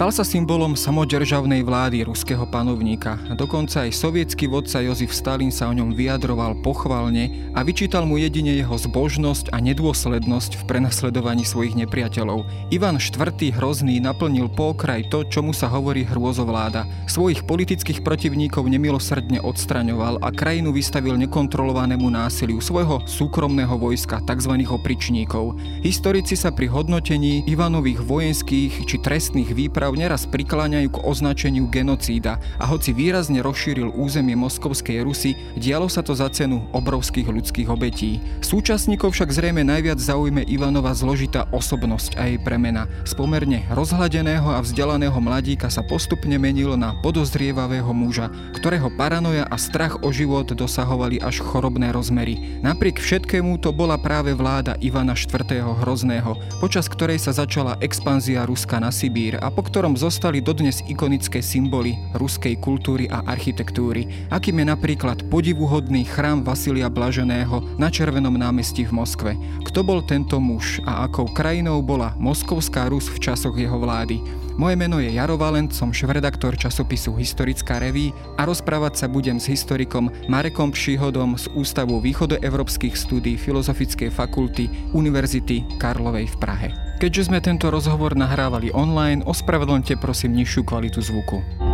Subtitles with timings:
[0.00, 3.20] Stal sa symbolom samodržavnej vlády ruského panovníka.
[3.36, 8.56] Dokonca aj sovietský vodca Jozif Stalin sa o ňom vyjadroval pochvalne a vyčítal mu jedine
[8.56, 12.48] jeho zbožnosť a nedôslednosť v prenasledovaní svojich nepriateľov.
[12.72, 13.52] Ivan IV.
[13.52, 16.88] Hrozný naplnil po okraj to, čomu sa hovorí hrôzovláda.
[17.04, 24.64] Svojich politických protivníkov nemilosrdne odstraňoval a krajinu vystavil nekontrolovanému násiliu svojho súkromného vojska, tzv.
[24.64, 25.60] opričníkov.
[25.84, 32.38] Historici sa pri hodnotení Ivanových vojenských či trestných výprav príprav neraz prikláňajú k označeniu genocída
[32.62, 38.22] a hoci výrazne rozšíril územie Moskovskej Rusy, dialo sa to za cenu obrovských ľudských obetí.
[38.38, 42.86] Súčasníkov však zrejme najviac zaujme Ivanova zložitá osobnosť a jej premena.
[43.02, 49.58] Z pomerne rozhladeného a vzdelaného mladíka sa postupne menil na podozrievavého muža, ktorého paranoja a
[49.58, 52.62] strach o život dosahovali až chorobné rozmery.
[52.62, 55.66] Napriek všetkému to bola práve vláda Ivana IV.
[55.82, 61.40] Hrozného, počas ktorej sa začala expanzia Ruska na Sibír a po ktorom zostali dodnes ikonické
[61.40, 68.84] symboly ruskej kultúry a architektúry, akým je napríklad podivuhodný chrám Vasilia Blaženého na Červenom námestí
[68.84, 69.32] v Moskve.
[69.64, 74.20] Kto bol tento muž a akou krajinou bola Moskovská Rus v časoch jeho vlády?
[74.60, 79.48] Moje meno je Jaro Valent, som švedaktor časopisu Historická reví a rozprávať sa budem s
[79.48, 86.89] historikom Marekom Pšihodom z Ústavu východoevropských studí Filozofickej fakulty Univerzity Karlovej v Prahe.
[87.00, 91.69] Keďže sme tento rozhovor nahrávali online, ospravedlňte prosím nižšiu kvalitu zvuku.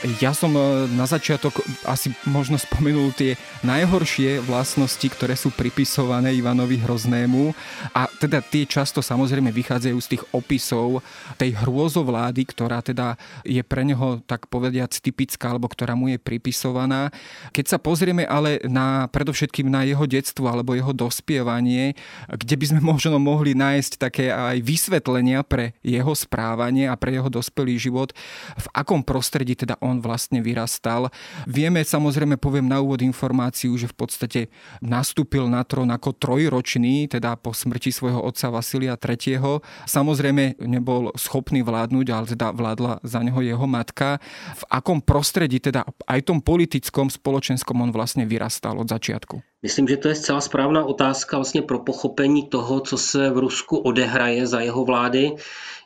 [0.00, 6.80] Ja som e, na začiatok asi možno spomenul tie najhoršie vlastnosti, ktoré sú pripisované Ivanovi
[6.80, 7.52] Hroznému
[7.92, 11.04] a teda tie často samozrejme vychádzajú z tých opisov
[11.36, 17.12] tej hrôzovlády, ktorá teda je pre neho tak povediac typická alebo ktorá mu je pripisovaná.
[17.52, 21.92] Keď sa pozrieme ale na predovšetkým na jeho detstvo alebo jeho dospievanie,
[22.24, 27.28] kde by sme možno mohli nájsť také aj vysvetlenia pre jeho správanie a pre jeho
[27.28, 28.16] dospelý život,
[28.56, 31.10] v akom prostredí teda on on vlastne vyrastal.
[31.50, 34.40] Vieme, samozrejme, poviem na úvod informáciu, že v podstate
[34.78, 39.58] nastúpil na trón ako trojročný, teda po smrti svojho otca Vasilia III.
[39.90, 44.22] Samozrejme nebol schopný vládnuť, ale teda vládla za neho jeho matka.
[44.56, 49.42] V akom prostredí, teda aj tom politickom, spoločenskom on vlastne vyrastal od začiatku?
[49.62, 53.76] Myslím, že to je zcela správná otázka vlastně pro pochopení toho, co se v Rusku
[53.76, 55.36] odehraje za jeho vlády.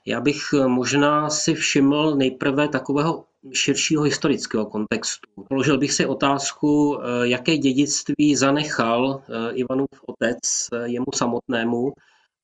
[0.06, 5.30] Já bych možná si všiml nejprve takového širšího historického kontextu.
[5.48, 10.38] Položil bych si otázku, eh, jaké dědictví zanechal eh, Ivanův otec
[10.72, 11.92] eh, jemu samotnému.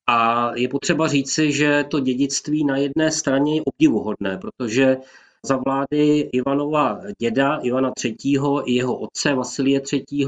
[0.07, 4.97] A je potřeba říci, že to dědictví na jedné straně je obdivuhodné, protože
[5.45, 8.39] za vlády Ivanova děda Ivana III.
[8.65, 10.27] i jeho otce Vasilie III.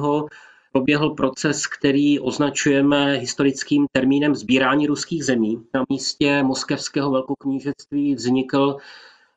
[0.71, 5.63] proběhl proces, který označujeme historickým termínem sbírání ruských zemí.
[5.73, 8.77] Na místě moskevského velkoknížectví vznikl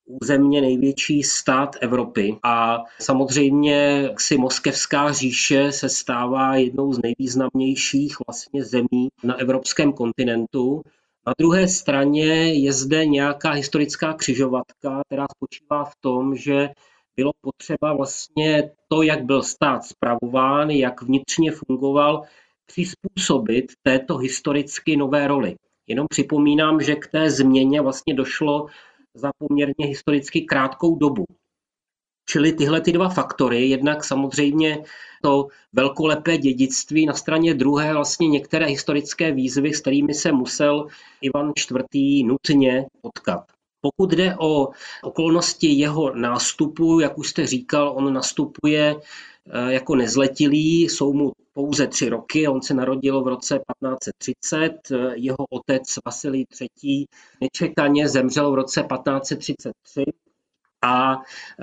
[0.07, 8.65] územně největší stát Evropy a samozřejmě si moskevská říše se stává jednou z nejvýznamnějších vlastně
[8.65, 10.83] zemí na evropském kontinentu.
[11.27, 16.69] Na druhé straně je zde nějaká historická křižovatka, která spočívá v tom, že
[17.17, 22.23] bylo potřeba vlastně to, jak byl stát zpravován, jak vnitřně fungoval,
[22.67, 25.57] přizpůsobit této historicky nové roli.
[25.87, 28.67] Jenom připomínám, že k té změně vlastně došlo
[29.17, 31.25] za poměrně historicky krátkou dobu.
[32.29, 34.85] Čili tyhle ty dva faktory, jednak samozřejmě
[35.23, 40.87] to velkolepé dědictví, na straně druhé vlastně některé historické výzvy, s kterými se musel
[41.21, 42.27] Ivan IV.
[42.27, 43.45] nutně potkat.
[43.81, 44.69] Pokud jde o
[45.03, 51.87] okolnosti jeho nástupu, jak už jste říkal, on nastupuje eh, jako nezletilý, jsou mu pouze
[51.87, 54.73] tři roky, on se narodil v roce 1530,
[55.15, 57.07] jeho otec Vasilij III.
[57.41, 60.05] nečekaně zemřel v roce 1533
[60.85, 61.17] a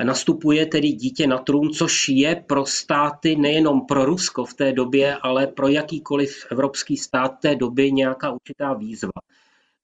[0.04, 5.16] nastupuje tedy dítě na trůn, což je pro státy nejenom pro Rusko v té době,
[5.16, 9.22] ale pro jakýkoliv evropský stát té doby nějaká určitá výzva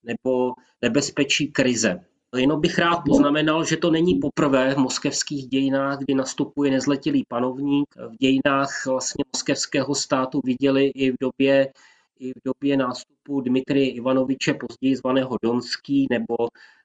[0.04, 2.06] nebo nebezpečí krize.
[2.36, 7.88] Jenom bych rád poznamenal, že to není poprvé v moskevských dějinách, kdy nastupuje nezletilý panovník.
[7.96, 11.74] V dějinách vlastně moskevského státu viděli i v době,
[12.20, 16.36] i v době nástupu Dmitrie Ivanoviče, později zvaného Donský, nebo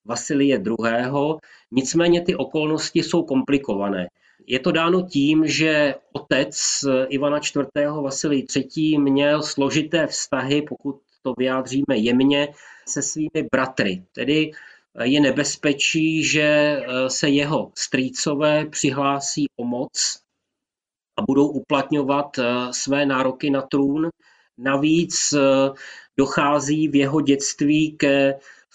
[0.04, 1.36] Vasilie II.
[1.70, 4.08] Nicméně ty okolnosti jsou komplikované.
[4.46, 6.56] Je to dáno tím, že otec
[7.08, 7.86] Ivana IV.
[8.02, 8.98] Vasilij III.
[8.98, 12.48] měl složité vztahy, pokud to vyjádříme jemně,
[12.88, 14.02] se svými bratry.
[14.12, 14.50] Tedy
[15.02, 20.18] je nebezpečí, že se jeho strýcové přihlásí o moc
[21.18, 22.38] a budou uplatňovat
[22.70, 24.08] své nároky na trůn.
[24.58, 25.34] Navíc
[26.16, 28.34] dochází v jeho dětství ke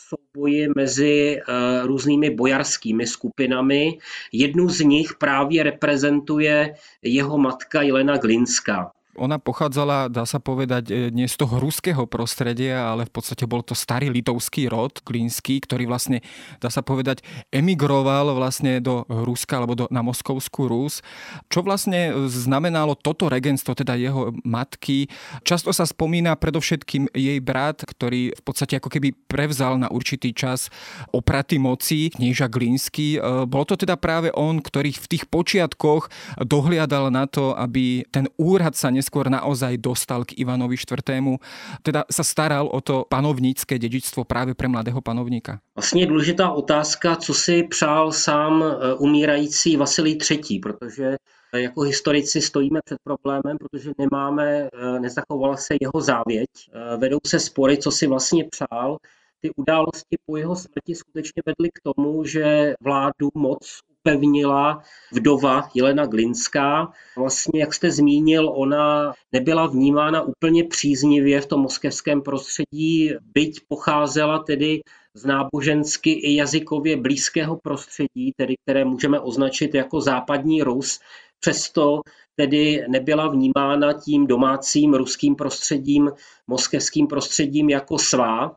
[0.09, 3.97] souboji mezi eh, různými bojarskými skupinami.
[4.31, 8.91] Jednu z nich právě reprezentuje jeho matka Jelena Glinská.
[9.19, 13.59] Ona pochádzala, dá sa povedať, e, nie z toho ruského prostredia, ale v podstate bol
[13.59, 16.23] to starý litovský rod, Klínsky, ktorý vlastne,
[16.63, 17.19] dá sa povedať,
[17.51, 21.03] emigroval vlastne do Ruska alebo do, na Moskovskú Rus.
[21.51, 25.11] Čo vlastne znamenalo toto regenstvo, teda jeho matky?
[25.43, 30.71] Často sa spomína predovšetkým jej brat, ktorý v podstate ako keby prevzal na určitý čas
[31.11, 33.19] opraty moci, knieža Glínsky.
[33.19, 36.07] E, bol to teda práve on, ktorý v tých počiatkoch
[36.39, 41.41] dohliadal na to, aby ten úrad sa nes neskôr naozaj dostal k Ivanovi IV.
[41.81, 45.59] Teda sa staral o to panovnícke dedičstvo právě pre mladého panovníka.
[45.75, 51.17] Vlastně je důležitá otázka, co si přál sám e, umírající Vasilij III., protože
[51.53, 56.49] e, jako historici stojíme před problémem, protože nemáme, e, nezachovala se jeho závěť.
[56.97, 58.97] Vedou se spory, co si vlastně přál.
[59.41, 64.81] Ty události po jeho smrti skutečně vedly k tomu, že vládu moc upevnila
[65.11, 66.91] vdova Jelena Glinská.
[67.17, 74.39] Vlastně, jak jste zmínil, ona nebyla vnímána úplně příznivě v tom moskevském prostředí, byť pocházela
[74.39, 74.81] tedy
[75.13, 80.99] z nábožensky i jazykově blízkého prostředí, tedy které můžeme označit jako západní Rus,
[81.39, 82.01] přesto
[82.35, 86.11] tedy nebyla vnímána tím domácím ruským prostředím,
[86.47, 88.55] moskevským prostředím jako svá.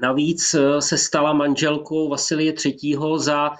[0.00, 2.96] Navíc se stala manželkou Vasilie III.
[3.16, 3.50] za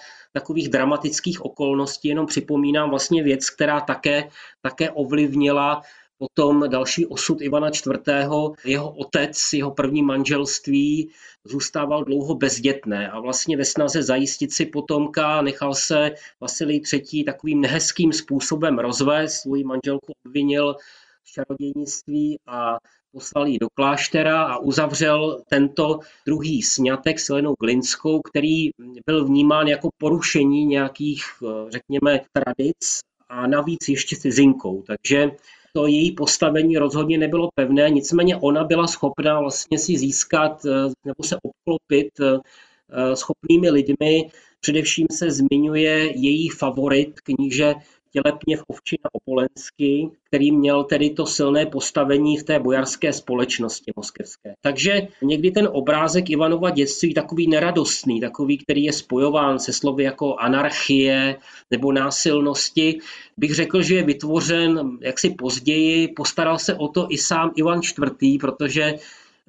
[0.40, 2.08] takových dramatických okolností.
[2.08, 4.28] Jenom připomínám vlastně věc, která také,
[4.62, 5.82] také ovlivnila
[6.18, 8.28] potom další osud Ivana IV.
[8.64, 11.10] Jeho otec, jeho první manželství
[11.44, 17.24] zůstával dlouho bezdětné a vlastně ve snaze zajistit si potomka nechal se Vasilij III.
[17.24, 19.40] takovým nehezkým způsobem rozvést.
[19.40, 20.76] Svou manželku obvinil
[21.24, 22.78] čarodějnictví a
[23.12, 28.70] poslal ji do kláštera a uzavřel tento druhý sňatek s Helenou Glinskou, který
[29.06, 34.82] byl vnímán jako porušení nějakých, eh, řekněme, tradic a navíc ještě cizinkou.
[34.82, 35.30] Takže
[35.72, 40.70] to její postavení rozhodně nebylo pevné, nicméně ona byla schopná vlastně si získat eh,
[41.04, 44.30] nebo se obklopit eh, schopnými lidmi.
[44.60, 47.74] Především se zmiňuje její favorit, kníže
[48.12, 54.54] Tělepněv Ovčina Opolensky, který měl tedy to silné postavení v té bojarské společnosti moskevské.
[54.60, 60.36] Takže někdy ten obrázek Ivanova dětství takový neradostný, takový, který je spojován se slovy jako
[60.36, 61.36] anarchie
[61.70, 62.98] nebo násilnosti,
[63.36, 68.40] bych řekl, že je vytvořen jaksi později, postaral se o to i sám Ivan IV.,
[68.40, 68.94] protože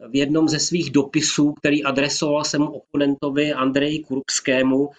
[0.08, 4.90] v jednom ze svých dopisů, který adresoval svému oponentovi Andreji Kurubskému,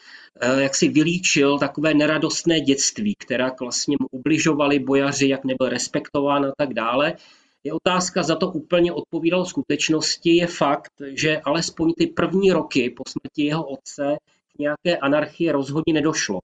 [0.43, 6.44] Eh, jak si vylíčil takové neradostné dětství, která vlastně mu ubližovali bojaři, jak nebyl respektován
[6.44, 7.14] a tak dále.
[7.64, 13.03] Je otázka, za to úplně odpovídal skutečnosti, je fakt, že alespoň ty první roky po
[13.08, 14.17] smrti jeho otce
[14.56, 16.41] k nějaké anarchii rozhodně nedošlo.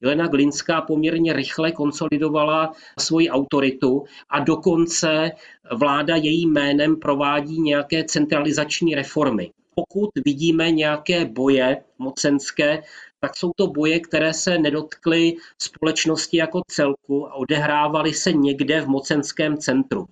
[0.00, 5.30] Jelena Glinská poměrně rychle konsolidovala svoji autoritu a dokonce
[5.76, 9.50] vláda jejím jménem provádí nějaké centralizační reformy.
[9.74, 12.82] Pokud vidíme nějaké boje mocenské,
[13.20, 18.88] tak jsou to boje, které se nedotkly společnosti jako celku a odehrávaly se někde v
[18.88, 20.06] mocenském centru.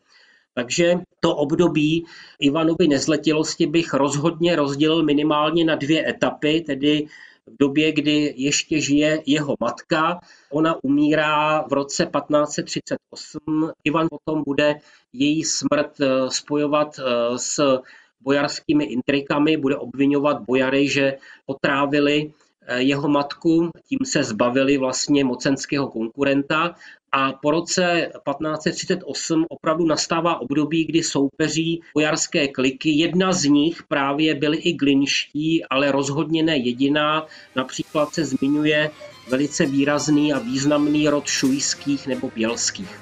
[0.55, 2.05] Takže to období
[2.41, 7.07] Ivanovy nezletilosti bych rozhodně rozdělil minimálně na dvě etapy, tedy
[7.47, 10.21] v době, kdy ještě žije jeho matka.
[10.51, 13.71] Ona umírá v roce 1538.
[13.85, 14.81] Ivan potom bude
[15.13, 17.03] její smrt eh, spojovat eh,
[17.39, 17.81] s
[18.21, 22.33] bojarskými intrikami, bude obvinovat bojary, že otrávili
[22.69, 26.75] Eh, jeho matku, tím se zbavili vlastně mocenského konkurenta
[27.17, 32.91] a po roce 1538 opravdu nastává období, kdy soupeří bojarské kliky.
[32.91, 37.27] Jedna z nich právě byly i glinští, ale rozhodně ne jediná.
[37.57, 38.91] Například se zmiňuje
[39.29, 43.01] velice výrazný a významný rod šujských nebo bělských.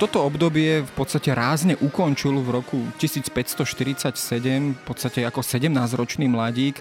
[0.00, 4.16] Toto obdobie v podstate rázne ukončil v roku 1547,
[4.72, 6.80] v podstate ako 17-ročný mladík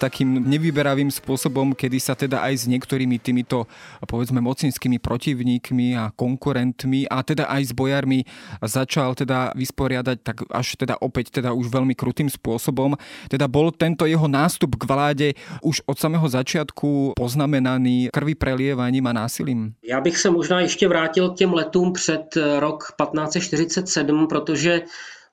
[0.00, 3.68] takým nevyberavým spôsobom, kedy sa teda aj s niektorými týmito
[4.08, 8.24] povedzme mocinskými protivníkmi a konkurentmi a teda aj s bojarmi
[8.64, 12.96] začal teda vysporiadať tak až teda opäť teda už veľmi krutým spôsobom.
[13.28, 15.28] Teda bol tento jeho nástup k vláde
[15.60, 19.76] už od samého začiatku poznamenaný krvi prelievaním a násilím?
[19.84, 24.82] Já bych se možná ještě vrátil k těm letům před rok 1547, protože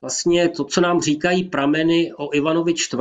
[0.01, 2.99] Vlastně to, co nám říkají prameny o Ivanovi IV.,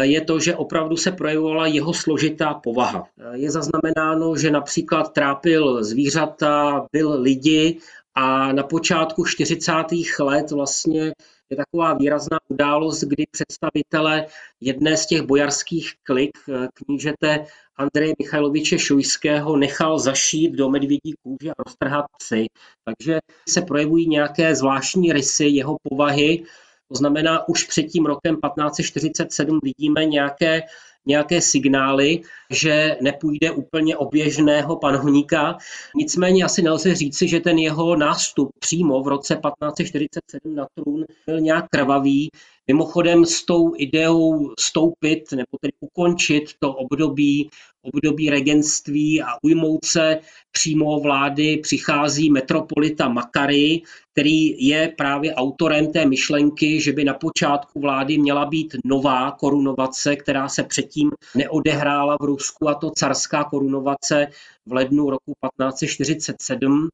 [0.00, 3.04] je to, že opravdu se projevovala jeho složitá povaha.
[3.32, 7.78] Je zaznamenáno, že například trápil zvířata, byl lidi
[8.14, 9.72] a na počátku 40.
[10.20, 11.12] let vlastně
[11.50, 14.26] je taková výrazná událost, kdy představitele
[14.60, 16.38] jedné z těch bojarských klik
[16.74, 17.46] knížete
[17.78, 22.46] Andreje Michailoviče Šujského nechal zašít do medvědí kůže a roztrhat psy.
[22.84, 23.18] Takže
[23.48, 26.44] se projevují nějaké zvláštní rysy jeho povahy.
[26.88, 30.62] To znamená, už před tím rokem 1547 vidíme nějaké
[31.08, 32.20] nějaké signály,
[32.50, 35.58] že nepůjde úplně oběžného panovníka.
[35.96, 41.40] Nicméně asi nelze říci, že ten jeho nástup přímo v roce 1547 na trůn byl
[41.40, 42.30] nějak krvavý.
[42.68, 47.50] Mimochodem s tou ideou stoupit nebo tedy ukončit to období,
[47.82, 50.20] období regentství a ujmout se
[50.52, 53.82] přímo vlády přichází metropolita Makary,
[54.12, 60.16] který je právě autorem té myšlenky, že by na počátku vlády měla být nová korunovace,
[60.16, 64.26] která se předtím neodehrála v Rusku, a to carská korunovace
[64.66, 66.88] v lednu roku 1547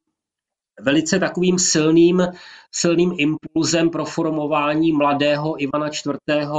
[0.81, 2.27] velice takovým silným,
[2.71, 6.49] silným impulzem pro formování mladého Ivana IV.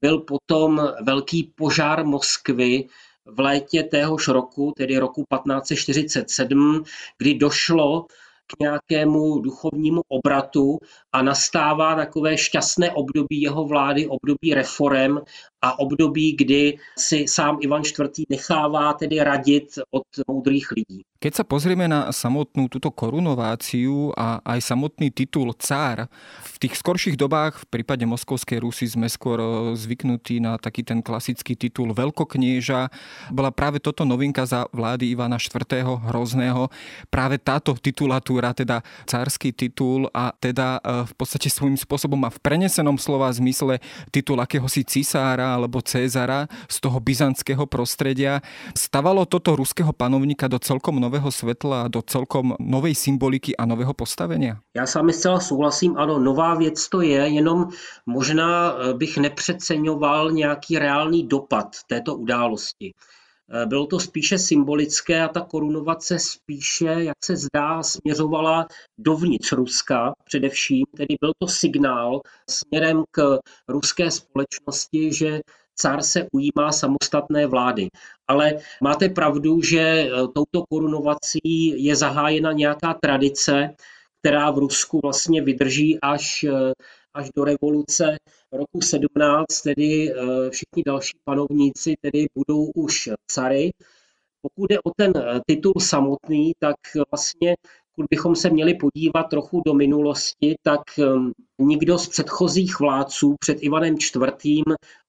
[0.00, 2.88] byl potom velký požár Moskvy
[3.26, 6.84] v létě téhož roku, tedy roku 1547,
[7.18, 8.06] kdy došlo
[8.46, 10.78] k nějakému duchovnímu obratu
[11.12, 15.18] a nastává takové šťastné období jeho vlády, období reform
[15.60, 18.24] a období, kdy si sám Ivan IV.
[18.28, 21.00] nechává tedy radit od moudrých lidí.
[21.20, 26.08] Keď sa pozrieme na samotnú túto korunováciu a aj samotný titul cár,
[26.40, 31.04] v tých skorších dobách v prípade Moskovskej Rusy sme skôr e, zvyknutí na taký ten
[31.04, 32.88] klasický titul veľkoknieža.
[33.36, 35.84] Bola práve toto novinka za vlády Ivana IV.
[36.08, 36.72] Hrozného.
[37.12, 42.40] Práve táto titulatúra, teda cársky titul a teda e, v podstate svojím spôsobom a v
[42.40, 43.76] prenesenom slova zmysle
[44.08, 48.40] titul akéhosi cisára alebo Cézara z toho byzantského prostredia.
[48.78, 54.56] Stavalo toto ruského panovníka do celkom nového světla, do celkom novej symboliky a nového postavenia?
[54.76, 57.68] Já s vámi zcela souhlasím, ano, nová věc to je, jenom
[58.06, 62.92] možná eh, bych nepřeceňoval nějaký reálný dopad této události.
[63.52, 68.66] Eh, bylo to spíše symbolické a ta korunovace spíše, jak se zdá, směřovala
[68.98, 73.38] dovnitř Ruska především, tedy byl to signál směrem k
[73.68, 75.40] ruské společnosti, že
[75.80, 77.88] car se ujímá samostatné vlády.
[78.28, 78.52] Ale
[78.82, 81.40] máte pravdu, že e, touto korunovací
[81.84, 83.74] je zahájena nějaká tradice,
[84.20, 86.52] která v Rusku vlastně vydrží až, e,
[87.14, 88.16] až do revoluce
[88.52, 90.14] roku 17, tedy e,
[90.50, 93.70] všichni další panovníci tedy budou už cary.
[94.42, 95.12] Pokud jde o ten
[95.46, 96.76] titul samotný, tak
[97.10, 97.56] vlastně
[98.00, 100.80] pokud bychom se měli podívat trochu do minulosti, tak
[101.58, 104.62] nikdo z předchozích vládců před Ivanem IV.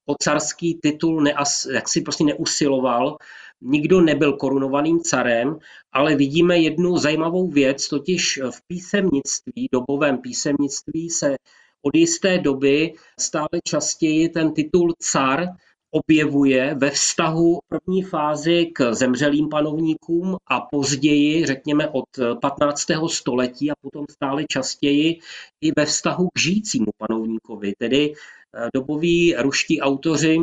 [0.06, 3.16] o carský titul neas, jak si prostě neusiloval.
[3.60, 5.58] Nikdo nebyl korunovaným carem,
[5.92, 11.36] ale vidíme jednu zajímavou věc, totiž v písemnictví, dobovém písemnictví se
[11.82, 15.46] od jisté doby stále častěji ten titul car
[15.90, 22.04] objevuje ve vztahu první fázi k zemřelým panovníkům a později, řekněme od
[22.40, 22.86] 15.
[23.08, 25.20] století a potom stále častěji
[25.60, 27.72] i ve vztahu k žijícímu panovníkovi.
[27.78, 30.38] Tedy eh, doboví ruští autoři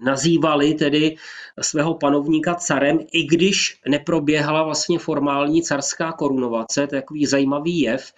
[0.00, 1.16] nazývali tedy
[1.60, 8.12] svého panovníka carem, i když neproběhla vlastně formální carská korunovace, to je takový zajímavý jev.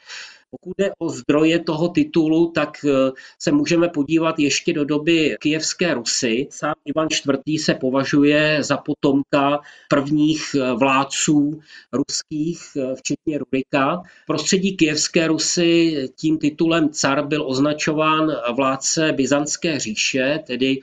[0.50, 5.94] Pokud jde o zdroje toho titulu, tak eh, se můžeme podívat ještě do doby kijevské
[5.94, 6.48] Rusy.
[6.50, 7.08] Sám Ivan
[7.46, 7.60] IV.
[7.60, 11.60] se považuje za potomka prvních eh, vládců
[11.92, 14.02] ruských, eh, včetně Rurika.
[14.22, 20.80] V prostředí kijevské Rusy tím titulem car byl označován vládce Byzantské říše, tedy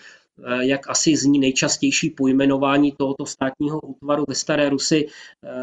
[0.59, 5.07] jak asi zní nejčastější pojmenování tohoto státního útvaru ve Staré Rusy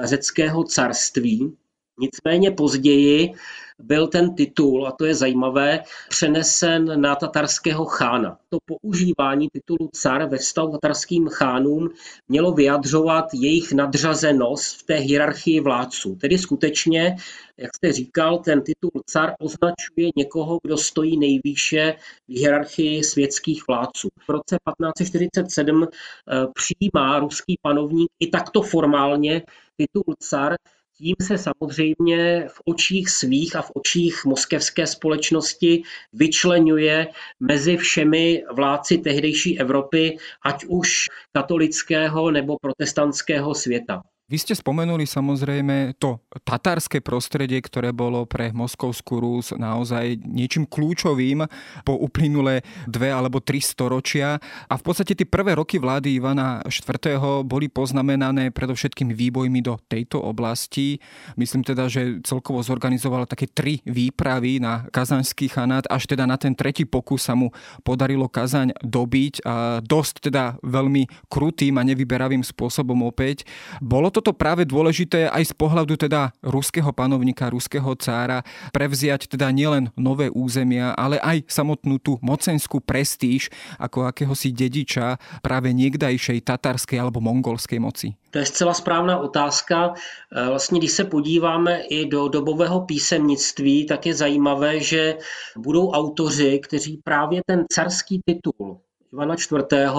[0.04, 1.56] řeckého carství.
[2.00, 3.34] Nicméně později
[3.82, 8.38] byl ten titul, a to je zajímavé, přenesen na tatarského chána.
[8.48, 11.88] To používání titulu car ve vztahu tatarským chánům
[12.28, 16.16] mělo vyjadřovat jejich nadřazenost v té hierarchii vládců.
[16.20, 17.16] Tedy skutečně,
[17.56, 21.96] jak jste říkal, ten titul car označuje někoho, kdo stojí nejvýše
[22.28, 24.08] v hierarchii světských vládců.
[24.26, 29.42] V roce 1547 eh, přijímá ruský panovník i takto formálně
[29.76, 30.56] titul car,
[31.00, 37.06] tím se samozřejmě v očích svých a v očích moskevské společnosti vyčlenuje
[37.40, 44.02] mezi všemi vládci tehdejší Evropy, ať už katolického nebo protestantského světa.
[44.30, 51.42] Vy ste spomenuli samozrejme to tatárske prostredie, ktoré bolo pre Moskovskú Rus naozaj niečím kľúčovým
[51.82, 54.38] po uplynulé dve alebo tri storočia.
[54.70, 57.10] A v podstate tie prvé roky vlády Ivana IV.
[57.42, 61.02] boli poznamenané predovšetkým výbojmi do tejto oblasti.
[61.34, 66.54] Myslím teda, že celkovo zorganizoval také tri výpravy na kazanský chanát, až teda na ten
[66.54, 67.50] tretí pokus sa mu
[67.82, 73.42] podarilo Kazaň dobiť a dosť teda veľmi krutým a nevyberavým spôsobom opäť.
[73.82, 79.48] Bolo to toto práve dôležité aj z pohľadu teda ruského panovníka, ruského cára, prevziať teda
[79.48, 83.48] nielen nové územia, ale aj samotnú tú mocenskú prestíž
[83.80, 88.12] ako akéhosi dediča práve niekdajšej tatarskej alebo mongolskej moci?
[88.30, 89.96] To je zcela správná otázka.
[90.28, 95.16] E, vlastně, když se podíváme i do dobového písemnictví, tak je zajímavé, že
[95.56, 98.80] budou autoři, kteří právě ten carský titul
[99.12, 99.98] Ivana IV.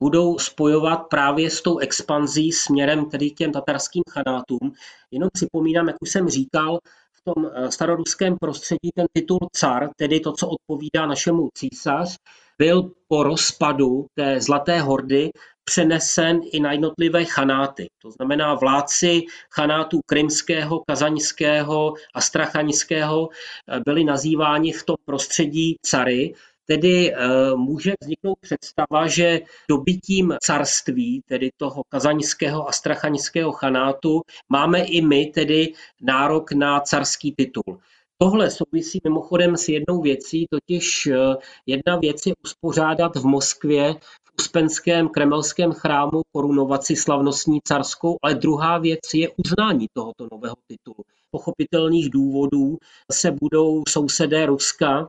[0.00, 4.72] budou spojovat právě s tou expanzí směrem tedy k těm tatarským chanátům.
[5.10, 6.78] Jenom připomínám, jak už jsem říkal,
[7.12, 12.16] v tom eh, staroruském prostředí ten titul car, tedy to, co odpovídá našemu císař,
[12.58, 15.30] byl po rozpadu té Zlaté hordy
[15.64, 17.86] přenesen i na jednotlivé chanáty.
[18.02, 26.34] To znamená vládci chanátů krymského, kazaňského a strachanického eh, byli nazýváni v tom prostředí cary
[26.66, 27.16] Tedy eh,
[27.56, 35.26] může vzniknout představa, že dobytím carství, tedy toho kazaňského a strachaňského chanátu, máme i my
[35.26, 37.78] tedy nárok na carský titul.
[38.18, 41.16] Tohle souvisí mimochodem s jednou věcí, totiž eh,
[41.66, 48.78] jedna věc je uspořádat v Moskvě v Uspenském kremelském chrámu korunovaci slavnostní carskou, ale druhá
[48.78, 51.04] věc je uznání tohoto nového titulu.
[51.30, 52.76] Pochopitelných důvodů
[53.12, 55.06] se budou sousedé Ruska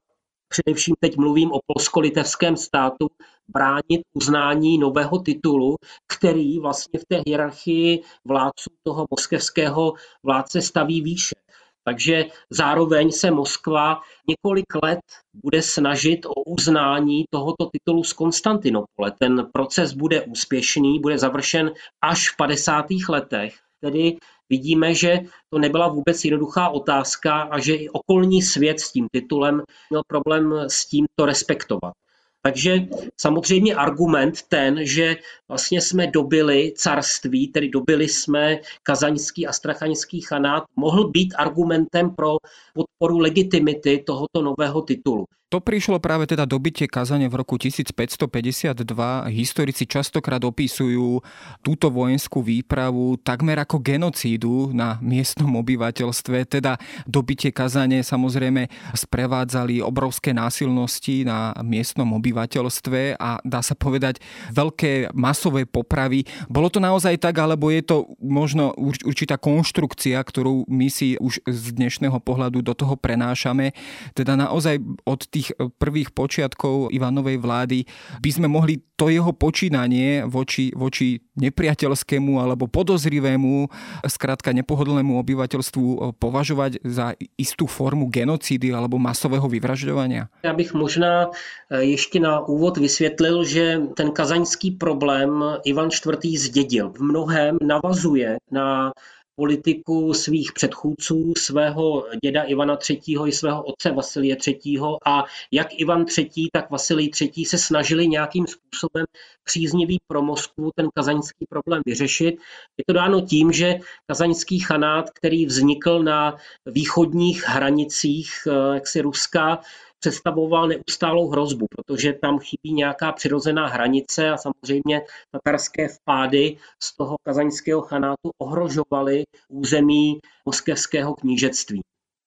[0.48, 3.08] především teď mluvím o polsko-litevském státu,
[3.48, 5.76] bránit uznání nového titulu,
[6.08, 9.94] který vlastně v té hierarchii vládců toho moskevského
[10.24, 11.36] vládce staví výše.
[11.84, 15.00] Takže zároveň se Moskva několik let
[15.34, 19.12] bude snažit o uznání tohoto titulu z Konstantinopole.
[19.20, 22.86] Ten proces bude úspěšný, bude završen až v 50.
[23.10, 23.56] letech.
[23.82, 24.18] Tedy
[24.50, 29.62] vidíme, že to nebyla vůbec jednoduchá otázka a že i okolní svět s tím titulem
[29.90, 31.94] měl problém s tím to respektovat.
[32.42, 32.88] Takže
[33.20, 35.16] samozřejmě argument ten, že
[35.48, 42.38] vlastně jsme dobili carství, tedy dobili jsme kazaňský a strachaňský chanát, mohl být argumentem pro
[42.74, 45.26] podporu legitimity tohoto nového titulu.
[45.48, 48.84] To prišlo práve teda dobitie kazane v roku 1552.
[49.32, 51.24] Historici častokrát opisujú
[51.64, 56.52] túto vojenskú výpravu takmer ako genocídu na miestnom obyvateľstve.
[56.52, 56.76] Teda
[57.08, 64.20] dobitie kazane samozrejme sprevádzali obrovské násilnosti na miestnom obyvateľstve a dá sa povedať
[64.52, 66.28] veľké masové popravy.
[66.52, 71.72] Bolo to naozaj tak, alebo je to možno určitá konštrukcia, ktorú my si už z
[71.72, 73.72] dnešného pohľadu do toho prenášame.
[74.12, 77.86] Teda naozaj od tých prvých počiatkov Ivanovej vlády
[78.18, 83.70] by sme mohli to jeho počínanie voči, voči nepriateľskému alebo podozrivému,
[84.10, 90.34] skrátka nepohodlnému obyvateľstvu považovať za istú formu genocídy alebo masového vyvražďovania?
[90.44, 96.40] Já bych možná eh, ještě na úvod vysvětlil, že ten kazaňský problém Ivan IV.
[96.40, 96.90] zdědil.
[96.90, 98.92] V mnohem navazuje na
[99.40, 103.18] politiku svých předchůdců, svého děda Ivana III.
[103.28, 104.80] i svého otce Vasilie III.
[105.06, 107.46] A jak Ivan III., tak Vasilij III.
[107.46, 109.06] se snažili nějakým způsobem
[109.44, 112.36] příznivý pro Moskvu ten kazaňský problém vyřešit.
[112.78, 119.60] Je to dáno tím, že kazaňský chanát, který vznikl na východních hranicích eh, jaksi Ruska,
[120.00, 127.16] představoval neustálou hrozbu, protože tam chybí nějaká přirozená hranice a samozřejmě tatarské vpády z toho
[127.24, 131.82] kazaňského chanátu ohrožovaly území moskevského knížectví.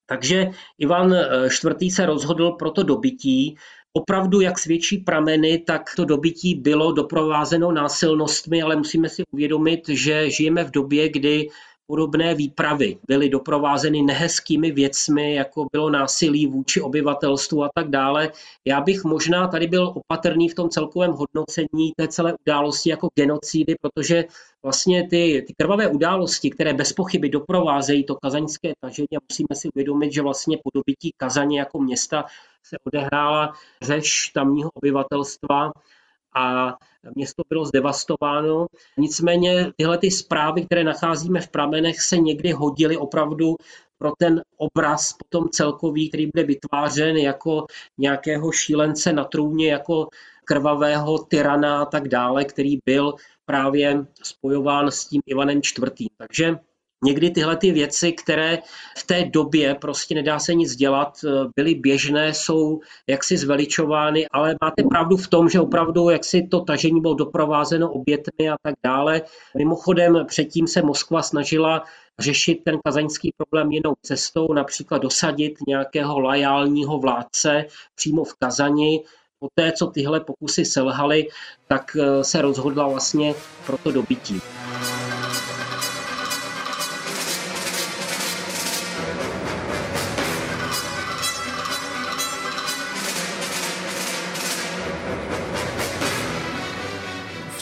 [0.06, 1.94] Takže Ivan IV.
[1.94, 3.56] se rozhodl pro to dobytí.
[3.92, 10.30] Opravdu, jak svědčí prameny, tak to dobytí bylo doprovázeno násilnostmi, ale musíme si uvědomit, že
[10.30, 11.48] žijeme v době, kdy
[11.90, 18.30] podobné výpravy byly doprovázeny nehezkými věcmi, jako bylo násilí vůči obyvatelstvu a tak dále.
[18.64, 23.74] Já bych možná tady byl opatrný v tom celkovém hodnocení té celé události jako genocidy,
[23.82, 24.24] protože
[24.62, 29.68] vlastně ty, ty krvavé události, které bez pochyby doprovázejí to kazaňské tažení, a musíme si
[29.74, 32.24] uvědomit, že vlastně po dobytí Kazaně jako města
[32.62, 35.72] se odehrála řeš tamního obyvatelstva
[36.34, 36.74] a
[37.14, 38.66] město bylo zdevastováno.
[38.98, 43.56] Nicméně tyhle ty zprávy, které nacházíme v pramenech, se někdy hodily opravdu
[43.98, 47.66] pro ten obraz potom celkový, který bude vytvářen jako
[47.98, 50.08] nějakého šílence na trůně, jako
[50.44, 53.14] krvavého tyrana a tak dále, který byl
[53.44, 56.08] právě spojován s tím Ivanem IV.
[56.16, 56.58] Takže
[57.04, 58.58] Někdy tyhle ty věci, které
[58.98, 61.18] v té době prostě nedá se nic dělat,
[61.56, 67.00] byly běžné, jsou jaksi zveličovány, ale máte pravdu v tom, že opravdu jaksi to tažení
[67.00, 69.22] bylo doprovázeno obětmi a tak dále.
[69.58, 71.84] Mimochodem předtím se Moskva snažila
[72.18, 79.04] řešit ten kazaňský problém jinou cestou, například dosadit nějakého lajálního vládce přímo v Kazani,
[79.42, 81.28] Poté, co tyhle pokusy selhaly,
[81.68, 83.34] tak se rozhodla vlastně
[83.66, 84.40] pro to dobytí.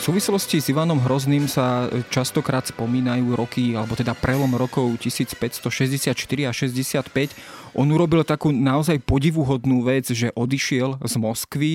[0.08, 6.16] Súvislosti s Ivanom Hrozným sa častokrát spomínajú roky, alebo teda prelom rokov 1564
[6.48, 11.72] a 65 on urobil takú naozaj podivuhodnú vec, že odišiel z Moskvy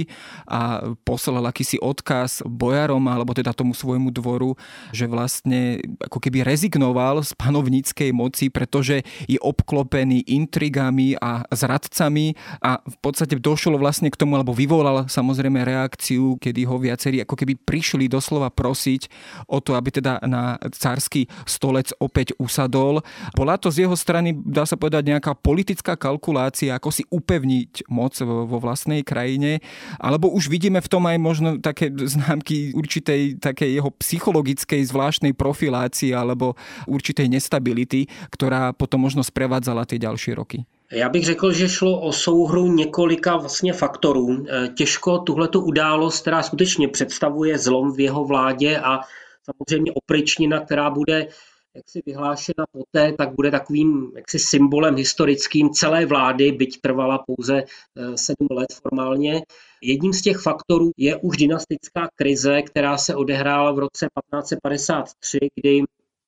[0.47, 4.55] a poslal akýsi odkaz bojarom, alebo teda tomu svojmu dvoru,
[4.95, 12.79] že vlastne ako keby rezignoval z panovníckej moci, pretože je obklopený intrigami a zradcami a
[12.79, 17.59] v podstate došlo vlastne k tomu, alebo vyvolal samozrejme reakciu, kedy ho viacerí ako keby
[17.59, 19.11] prišli doslova prosiť
[19.51, 23.03] o to, aby teda na cársky stolec opäť usadol.
[23.35, 27.91] Bola to z jeho strany, dá sa povedať, nejaká politická politická kalkulácia, ako si upevniť
[27.91, 29.59] moc vo vlastnej krajine,
[29.99, 36.15] alebo už vidíme v tom aj možno také známky určitej takej jeho psychologickej zvláštnej profilácie
[36.15, 36.55] alebo
[36.87, 40.63] určitej nestability, ktorá potom možno sprevádzala tie ďalšie roky?
[40.93, 44.45] Já bych řekl, že šlo o souhru několika vlastně faktorů.
[44.77, 48.99] Těžko tuhletu událost, která skutečně představuje zlom v jeho vládě a
[49.41, 51.27] samozřejmě opričnina, která bude
[51.75, 58.17] jaksi vyhlášena poté, tak bude takovým jaksi symbolem historickým celé vlády, byť trvala pouze eh,
[58.17, 59.41] sedm let formálně.
[59.81, 65.83] Jedním z těch faktorů je už dynastická krize, která se odehrála v roce 1553, kdy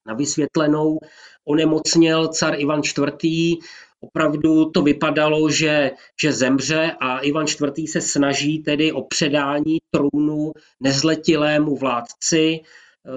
[0.07, 0.99] na vysvětlenou
[1.45, 3.57] onemocněl car Ivan IV.
[3.99, 7.89] Opravdu to vypadalo, že, že zemře a Ivan IV.
[7.89, 12.59] se snaží tedy o předání trůnu nezletilému vládci,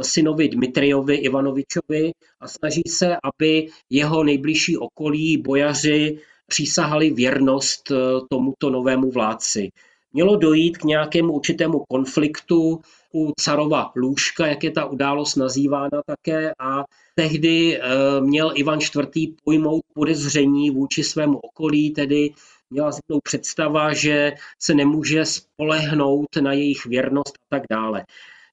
[0.03, 7.95] synovi Dmitriovi Ivanovičovi a snaží se, aby jeho nejbližší okolí, bojaři, přísahali věrnost eh,
[8.31, 9.69] tomuto novému vládci.
[10.13, 12.81] Mělo dojít k nějakému určitému konfliktu
[13.15, 17.81] u carova lůžka, jak je ta událost nazývána také, a tehdy eh,
[18.21, 19.35] měl Ivan IV.
[19.45, 22.31] pojmout podezření vůči svému okolí, tedy
[22.71, 28.05] měla vzniknout představa, že se nemůže spolehnout na jejich věrnost a tak dále.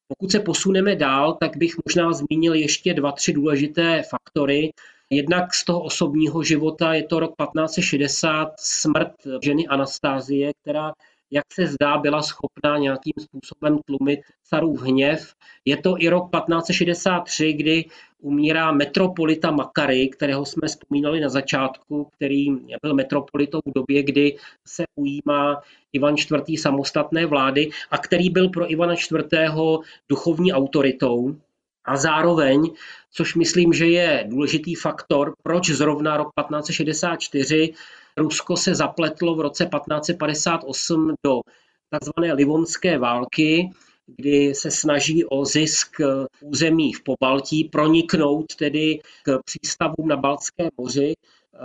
[0.07, 4.73] Pokud se posuneme dál, tak bych možná zmínil ještě dva, tři důležité faktory.
[5.09, 10.93] Jednak z toho osobního života je to rok 1560, smrt ženy Anastázie, která
[11.35, 15.33] jak se zdá, byla schopná nějakým způsobem tlumit carův hněv.
[15.65, 17.85] Je to i rok 1563, kdy
[18.19, 24.83] umírá metropolita Makary, kterého jsme vzpomínali na začátku, který byl metropolitou v době, kdy se
[24.95, 25.61] ujímá
[25.93, 26.61] Ivan IV.
[26.61, 29.11] samostatné vlády a který byl pro Ivana IV.
[30.09, 31.35] duchovní autoritou.
[31.85, 32.71] A zároveň,
[33.11, 37.73] což myslím, že je důležitý faktor, proč zrovna rok 1564
[38.17, 41.41] Rusko se zapletlo v roce 1558 do
[41.99, 42.11] tzv.
[42.33, 43.69] Livonské války,
[44.07, 45.97] kdy se snaží o zisk
[46.41, 51.13] území v Pobaltí, proniknout tedy k přístavům na Baltské moři.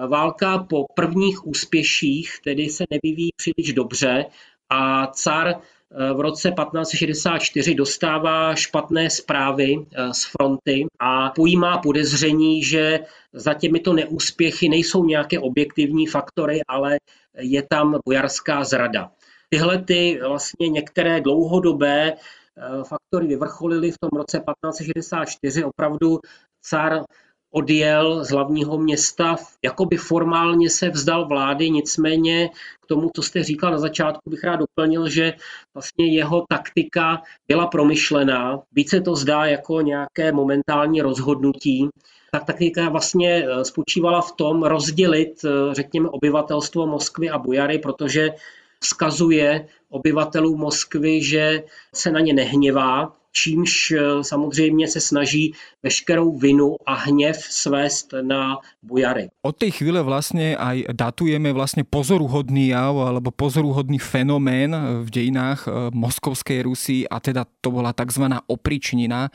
[0.09, 4.25] Válka po prvních úspěších tedy se nevyvíjí příliš dobře
[4.69, 5.61] a car
[6.15, 13.01] v roce 1564 dostává špatné zprávy eh, z fronty a pojímá podezření, že
[13.33, 16.99] za těmito neúspěchy nejsou nějaké objektivní faktory, ale
[17.39, 19.11] je tam bojarská zrada.
[19.49, 25.65] Tyhle ty vlastně některé dlouhodobé eh, faktory vyvrcholily v tom roce 1564.
[25.65, 26.19] Opravdu
[26.63, 27.05] car
[27.51, 32.49] odjel z hlavního města, jakoby formálně se vzdal vlády, nicméně
[32.81, 35.33] k tomu, co jste říkal na začátku, bych rád doplnil, že
[35.75, 38.61] vlastně jeho taktika byla promyšlená.
[38.73, 41.89] Více to zdá jako nějaké momentální rozhodnutí.
[42.33, 48.31] tak taktika vlastně spočívala v tom rozdělit, řekněme, obyvatelstvo Moskvy a Bujary, protože
[48.81, 51.63] vzkazuje obyvatelům Moskvy, že
[51.95, 58.59] se na ně nehněvá, čímž eh, samozřejmě se snaží veškerou vinu a hněv svést na
[58.83, 59.29] bujary.
[59.43, 64.75] Od tej chvíle vlastne aj datujeme vlastne pozoruhodný jav alebo pozoruhodný fenomén
[65.07, 68.29] v dejinách eh, Moskovskej Rusy a teda to bola tzv.
[68.51, 69.33] opričnina,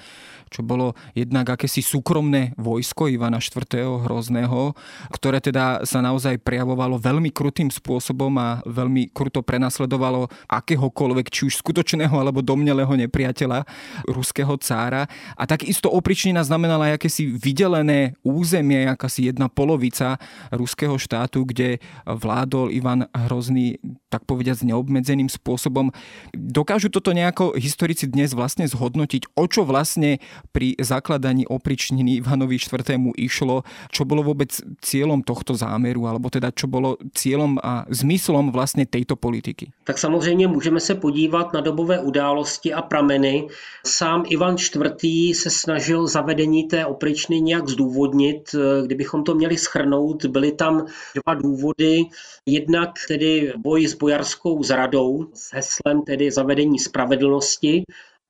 [0.51, 3.63] čo bolo jednak akési súkromné vojsko Ivana IV.
[4.05, 4.77] Hrozného,
[5.10, 11.60] ktoré teda sa naozaj prejavovalo veľmi krutým spôsobom a veľmi kruto prenasledovalo akéhokoľvek, či už
[11.60, 13.65] skutočného alebo domnelého nepriateľa
[14.08, 15.08] ruského cára.
[15.38, 20.17] A takisto opričnina znamenala akési vydelené územie, akási jedna polovica
[20.52, 23.78] ruského štátu, kde vládol Ivan Hrozný,
[24.10, 25.91] tak povediať, neobmedzeným spôsobom.
[26.34, 30.24] Dokážu toto nejako historici dnes vlastne zhodnotiť, o čo vlastne
[30.56, 32.82] pri zakladaní opričniny Ivanovi IV.
[33.17, 38.86] išlo, čo bolo vôbec cieľom tohto zámeru, alebo teda čo bolo cieľom a zmyslom vlastne
[38.86, 39.71] tejto politiky?
[39.84, 43.48] Tak samozřejmě můžeme se podívat na dobové události a prameny.
[43.88, 44.56] Sám Ivan
[45.04, 45.36] IV.
[45.38, 48.56] se snažil zavedení té opričny nějak zdůvodnit.
[48.86, 52.02] Kdybychom to měli schrnout, byly tam dva důvody.
[52.45, 57.84] Jednak tedy boj s bojarskou zradou s heslem tedy zavedení spravedlnosti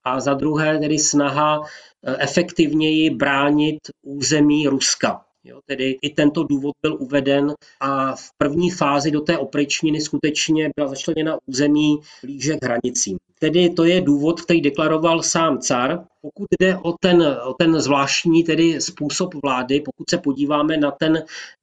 [0.03, 1.61] a za druhé tedy snaha
[2.07, 5.24] eh, efektivněji bránit území Ruska.
[5.47, 10.69] Jo, tedy i tento důvod byl uveden a v první fázi do té opričniny skutečně
[10.75, 13.17] byla začleněna území blíže k hranicím.
[13.39, 16.05] Tedy to je důvod, který deklaroval sám car.
[16.21, 21.13] Pokud jde o ten, o ten zvláštní tedy způsob vlády, pokud se podíváme na, ten,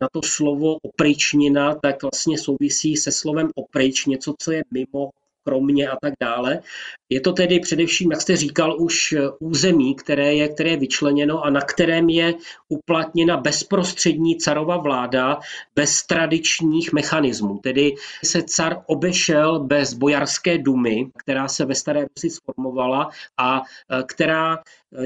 [0.00, 5.10] na to slovo opričnina, tak vlastně souvisí se slovem oprič, něco, co je mimo
[5.44, 6.60] kromě a tak dále.
[7.08, 11.50] Je to tedy především, jak jste říkal, už území, které je, které je vyčleněno a
[11.50, 12.34] na kterém je
[12.68, 15.38] uplatněna bezprostřední carova vláda
[15.74, 17.58] bez tradičních mechanismů.
[17.58, 24.02] Tedy se car obešel bez bojarské dumy, která se ve Staré Rusi sformovala a e,
[24.02, 24.58] která e,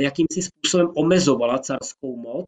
[0.03, 2.47] jakýmsi způsobem omezovala carskou moc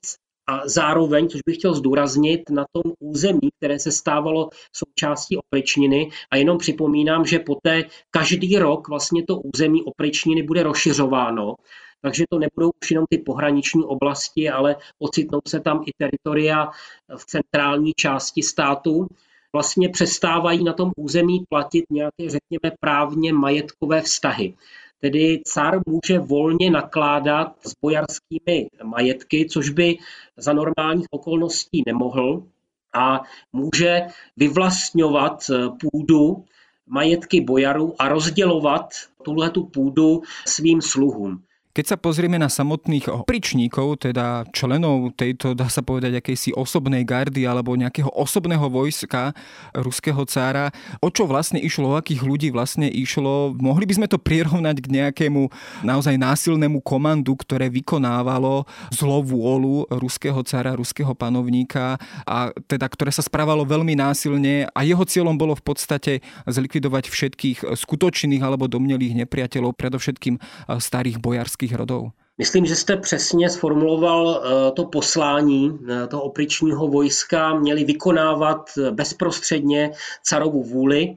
[0.49, 6.37] a zároveň, což bych chtěl zdůraznit, na tom území, které se stávalo součástí opričniny a
[6.37, 11.55] jenom připomínám, že poté každý rok vlastně to území opričniny bude rozšiřováno,
[12.03, 16.71] takže to nebudou už jenom ty pohraniční oblasti, ale ocitnou se tam i teritoria
[17.17, 19.07] v centrální části státu.
[19.53, 24.55] Vlastně přestávají na tom území platit nějaké, řekněme, právně majetkové vztahy.
[25.01, 29.99] Tedy car může volně nakládat s bojarskými majetky, což by
[30.37, 32.47] za normálních okolností nemohl
[32.95, 33.21] a
[33.53, 34.01] může
[34.37, 36.45] vyvlastňovat půdu
[36.87, 38.89] majetky bojarů a rozdělovat
[39.23, 41.43] tuhle tu půdu svým sluhům.
[41.79, 47.47] Keď sa pozrieme na samotných opričníkov, teda členov tejto, dá sa povedať, akejsi osobnej gardy
[47.47, 49.31] alebo nejakého osobného vojska
[49.79, 54.19] ruského cára, o čo vlastne išlo, o akých ľudí vlastne išlo, mohli by sme to
[54.19, 55.55] prirovnať k nejakému
[55.87, 61.95] naozaj násilnému komandu, ktoré vykonávalo zlú vôľu ruského cára, ruského panovníka
[62.27, 67.71] a teda ktoré sa správalo veľmi násilne a jeho cieľom bolo v podstate zlikvidovať všetkých
[67.71, 70.43] skutočných alebo domnelých nepriateľov, predovšetkým
[70.83, 72.13] starých bojarských českých rodov?
[72.39, 77.55] Myslím, že jste přesně sformuloval eh, to poslání eh, toho opričního vojska.
[77.55, 79.91] Měli vykonávat eh, bezprostředně
[80.23, 81.17] carovu vůli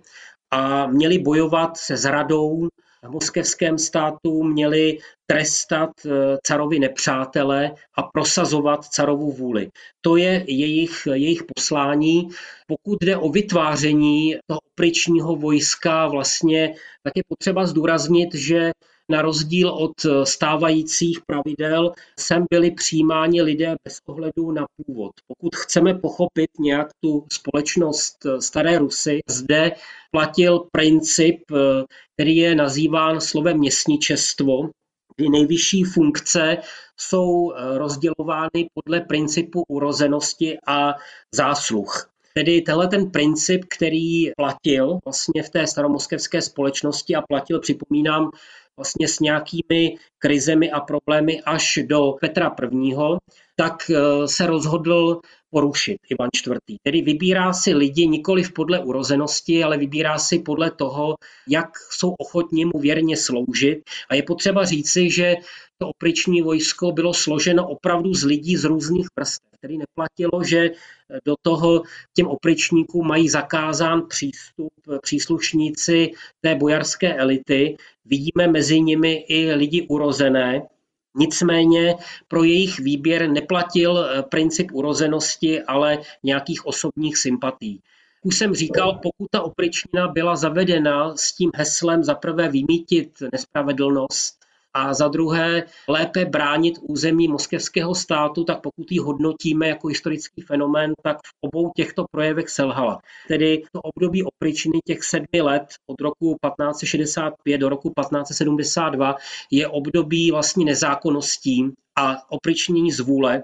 [0.51, 2.67] a měli bojovat se zradou
[3.03, 5.89] v moskevském státu, měli trestat
[6.43, 9.69] carovi nepřátele a prosazovat carovu vůli.
[10.01, 12.29] To je jejich, jejich poslání.
[12.67, 18.71] Pokud jde o vytváření toho opričního vojska, vlastně tak je potřeba zdůraznit, že
[19.11, 25.11] na rozdíl od eh, stávajících pravidel sem byli přijímáni lidé bez ohledu na původ.
[25.27, 29.71] Pokud chceme pochopit nějak tu společnost eh, Staré Rusy, zde
[30.11, 34.69] platil princip, eh, který je nazýván slovem městničestvo,
[35.15, 36.57] kdy nejvyšší funkce
[36.97, 40.93] jsou rozdělovány podle principu urozenosti a
[41.35, 42.11] zásluh.
[42.33, 48.31] Tedy tenhle ten princip, který platil vlastně v té staromoskevské společnosti a platil, připomínám,
[48.81, 52.95] vlastně s nějakými krizemi a problémy až do Petra I.,
[53.61, 56.79] tak eh, se rozhodl porušit Ivan IV.
[56.83, 61.15] Tedy vybírá si lidi nikoli podle urozenosti, ale vybírá si podle toho,
[61.49, 63.79] jak jsou ochotní mu věrně sloužit.
[64.09, 65.35] A je potřeba říci, že
[65.77, 69.51] to opriční vojsko bylo složeno opravdu z lidí z různých vrstev.
[69.61, 70.69] Tedy neplatilo, že
[71.25, 77.77] do toho těm opričníkům mají zakázán přístup příslušníci té bojarské elity.
[78.05, 80.61] Vidíme mezi nimi i lidi urozené,
[81.15, 81.95] Nicméně
[82.27, 87.81] pro jejich výběr neplatil eh, princip urozenosti, ale nějakých osobních sympatí.
[88.23, 94.40] Už jsem říkal, pokud ta opričnina byla zavedena s tím heslem za prvé vymítit nespravedlnost
[94.73, 100.93] a za druhé lépe bránit území moskevského státu, tak pokud ji hodnotíme jako historický fenomén,
[101.03, 102.99] tak v obou těchto projevech selhala.
[103.27, 109.15] Tedy to období opričiny těch sedmi let od roku 1565 do roku 1572
[109.51, 113.43] je období vlastně nezákonností a opričnění z vůle,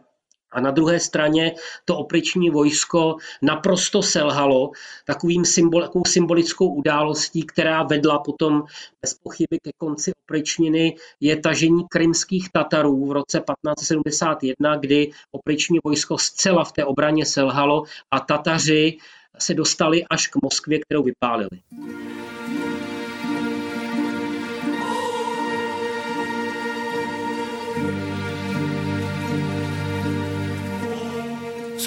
[0.52, 1.56] a na druhé straně
[1.86, 4.72] to opriční vojsko naprosto selhalo
[5.06, 8.64] takovým symbol, takovou symbolickou událostí, která vedla potom
[9.02, 16.18] bez pochyby ke konci opričniny, je tažení krymských Tatarů v roce 1571, kdy opriční vojsko
[16.18, 18.98] zcela v té obraně selhalo a Tataři
[19.40, 21.62] se dostali až k Moskvě, kterou vypálili.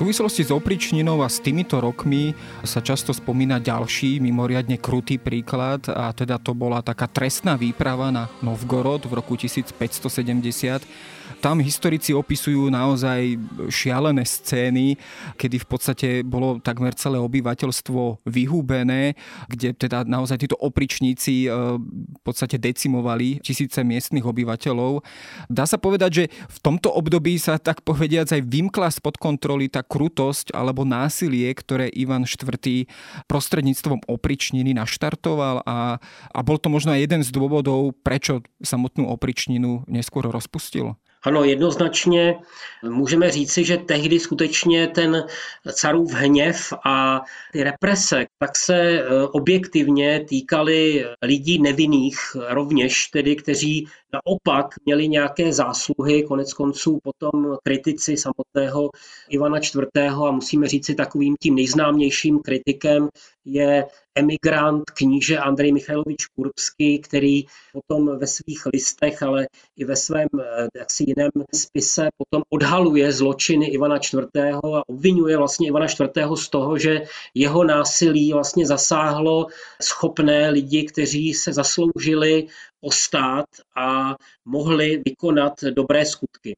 [0.01, 2.33] Súvislosti s opričninou a s týmito rokmi
[2.65, 8.33] sa často spomína ďalší mimoriadne krutý príklad a teda to bola taká trestná výprava na
[8.41, 13.39] Novgorod v roku 1570 tam historici opisujú naozaj
[13.71, 14.99] šialené scény,
[15.39, 19.15] kedy v podstate bolo takmer celé obyvateľstvo vyhúbené,
[19.47, 25.07] kde teda naozaj títo opričníci e, v podstate decimovali tisíce miestnych obyvateľov.
[25.47, 29.87] Dá sa povedať, že v tomto období sa tak povediac aj vymkla spod kontroly tá
[29.87, 32.89] krutosť alebo násilie, ktoré Ivan IV.
[33.31, 36.01] prostredníctvom opričniny naštartoval a,
[36.35, 40.97] a bol to možno jeden z dôvodov, prečo samotnú opričninu neskôr rozpustil?
[41.23, 42.39] Ano, jednoznačně.
[42.83, 45.27] Můžeme říci, že tehdy skutečně ten
[45.73, 47.21] carův hněv a
[47.53, 55.53] ty represe tak se e, objektivně týkaly lidí nevinných, rovněž tedy, kteří naopak měli nějaké
[55.53, 58.91] zásluhy, konec konců potom kritici samotného
[59.29, 60.13] Ivana IV.
[60.27, 63.09] a musíme říci takovým tím nejznámějším kritikem
[63.45, 70.29] je emigrant kníže Andrej Michailovič Kurbský, který potom ve svých listech, ale i ve svém
[70.41, 74.45] eh, jaksi jiném spise potom odhaluje zločiny Ivana IV.
[74.75, 76.29] a obvinuje vlastně Ivana IV.
[76.35, 77.03] z toho, že
[77.35, 79.47] jeho násilí vlastně zasáhlo
[79.83, 82.47] schopné lidi, kteří se zasloužili
[82.81, 86.57] o stát a mohli vykonat dobré skutky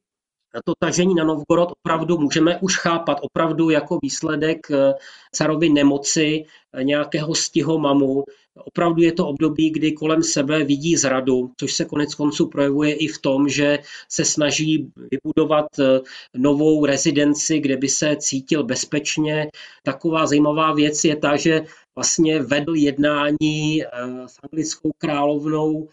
[0.64, 4.94] to tažení na Novgorod opravdu můžeme už chápat opravdu jako výsledek eh,
[5.32, 8.24] carovy nemoci, eh, nějakého stihomamu.
[8.64, 13.06] Opravdu je to období, kdy kolem sebe vidí zradu, což se konec konců projevuje i
[13.08, 16.00] v tom, že se snaží vybudovat eh,
[16.36, 19.50] novou rezidenci, kde by se cítil bezpečně.
[19.82, 23.82] Taková zajímavá věc je ta, že vlastně vedl jednání
[24.26, 25.88] s anglickou královnou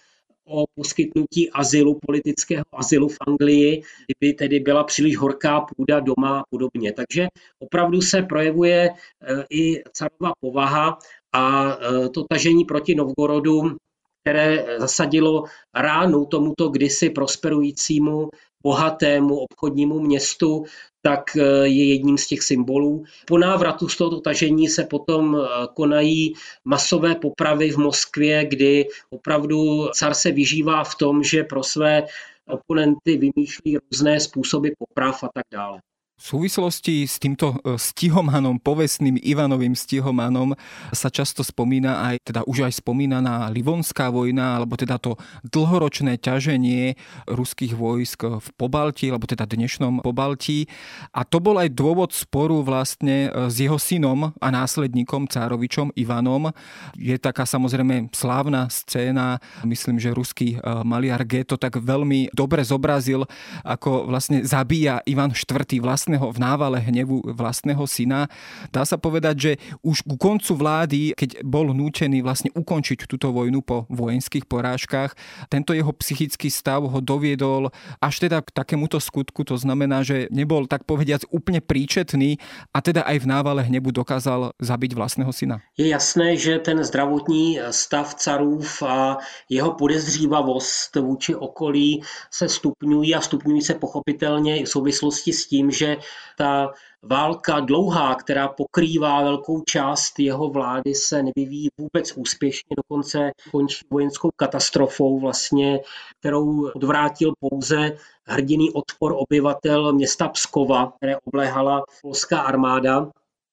[0.50, 6.44] o poskytnutí azylu, politického azylu v Anglii, kdyby tedy byla příliš horká půda doma a
[6.50, 6.94] podobně.
[6.94, 7.28] Takže
[7.60, 10.98] opravdu se projevuje eh, i carová povaha
[11.34, 13.78] a eh, to tažení proti Novgorodu
[14.24, 15.44] které zasadilo
[15.76, 18.30] ránu tomuto kdysi prosperujícímu
[18.64, 20.64] bohatému obchodnímu městu,
[21.02, 23.04] tak eh, je jedním z těch symbolů.
[23.28, 26.34] Po návratu z tohoto tažení se potom eh, konají
[26.66, 32.04] masové popravy v Moskvě, kdy opravdu car se vyžívá v tom, že pro své
[32.48, 35.80] oponenty vymýšlí různé způsoby poprav a tak dále.
[36.20, 40.52] V súvislosti s týmto e, stihomanom, povestným Ivanovým stihomanom
[40.92, 45.16] sa často spomína aj, teda už aj spomínaná Livonská vojna, alebo teda to
[45.48, 50.68] dlhoročné ťaženie ruských vojsk v Pobalti, alebo teda dnešnom Pobalti.
[51.16, 56.52] A to bol aj dôvod sporu vlastne e, s jeho synom a následníkom Cárovičom Ivanom.
[57.00, 62.60] Je taká samozrejme slávna scéna, myslím, že ruský e, maliar G to tak veľmi dobre
[62.68, 63.24] zobrazil,
[63.64, 65.80] ako vlastne zabíja Ivan IV.
[65.80, 68.26] vlastne vlastného, v návale hnevu vlastného syna.
[68.74, 69.52] Dá sa povedať, že
[69.86, 75.14] už ku koncu vlády, keď bol nútený vlastne ukončiť túto vojnu po vojenských porážkach,
[75.54, 77.70] tento jeho psychický stav ho doviedol
[78.02, 79.46] až teda k takémuto skutku.
[79.46, 82.42] To znamená, že nebol tak povediac úplne príčetný
[82.74, 85.62] a teda aj v návale hnevu dokázal zabiť vlastného syna.
[85.78, 92.02] Je jasné, že ten zdravotní stav carův a jeho podezřívavost vůči okolí
[92.34, 95.99] se stupňují a stupňují se pochopitelně i v souvislosti s tím, že
[96.38, 96.72] ta
[97.04, 104.30] válka dlouhá, která pokrývá velkou část jeho vlády, se nevyvíjí vůbec úspěšně, dokonce končí vojenskou
[104.36, 105.80] katastrofou, vlastně,
[106.20, 113.08] kterou odvrátil pouze hrdiný odpor obyvatel města Pskova, které obléhala polská armáda.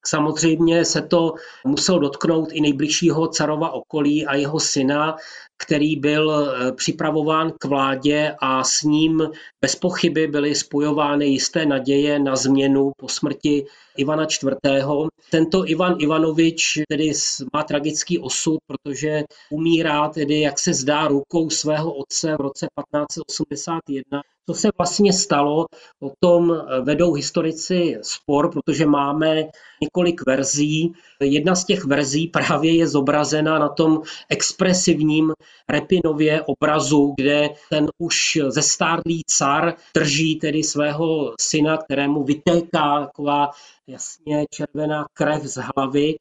[0.05, 1.33] Samozřejmě se to
[1.65, 5.15] muselo dotknout i nejbližšího carova okolí a jeho syna,
[5.57, 9.29] který byl eh, připravován k vládě a s ním
[9.61, 13.65] bez pochyby byly spojovány jisté naděje na změnu po smrti
[13.97, 14.77] Ivana IV.
[15.31, 17.11] Tento Ivan Ivanovič tedy
[17.53, 24.21] má tragický osud, protože umírá tedy, jak se zdá, rukou svého otce v roce 1581
[24.49, 25.65] co se vlastně stalo,
[26.01, 29.43] o tom vedou historici spor, protože máme
[29.81, 30.93] několik verzí.
[31.21, 35.33] Jedna z těch verzí právě je zobrazena na tom expresivním
[35.69, 43.49] Repinově obrazu, kde ten už zestárlý car drží tedy svého syna, kterému vytéká taková
[43.87, 46.15] jasně červená krev z hlavy.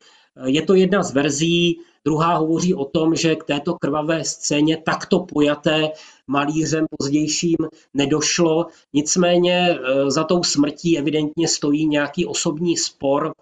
[0.46, 5.20] Je to jedna z verzí, druhá hovoří o tom, že k této krvavé scéně takto
[5.20, 5.88] pojaté
[6.26, 7.56] malířem pozdějším
[7.94, 8.66] nedošlo.
[8.92, 13.32] Nicméně e, za tou smrtí evidentně stojí nějaký osobní spor.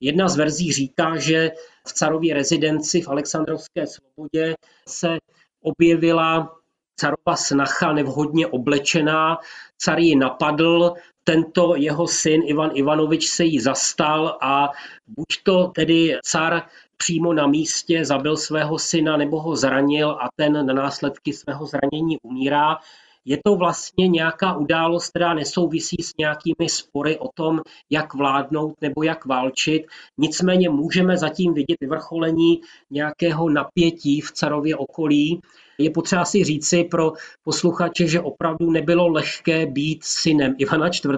[0.00, 1.50] Jedna z verzí říká, že
[1.88, 4.54] v carově rezidenci v Alexandrovské svobodě
[4.88, 5.16] se
[5.62, 6.56] objevila
[6.96, 9.38] carova snacha nevhodně oblečená,
[9.78, 14.70] car ji napadl, tento jeho syn Ivan Ivanovič se jí zastal a
[15.06, 16.62] buď to tedy car
[16.96, 22.18] přímo na místě zabil svého syna nebo ho zranil a ten na následky svého zranění
[22.22, 22.76] umírá.
[23.24, 27.60] Je to vlastně nějaká událost, která nesouvisí s nějakými spory o tom,
[27.90, 29.82] jak vládnout nebo jak válčit.
[30.18, 32.60] Nicméně můžeme zatím vidět vyvrcholení
[32.90, 35.40] nějakého napětí v carově okolí.
[35.78, 37.12] Je potřeba si říci pro
[37.44, 41.10] posluchače, že opravdu nebylo lehké být synem Ivana IV.,